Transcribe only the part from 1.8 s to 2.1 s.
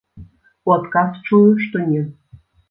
не.